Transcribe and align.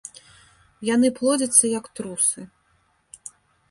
Яны 0.89 1.07
плодзяцца 1.21 1.65
як 1.79 1.85
трусы. 2.01 2.51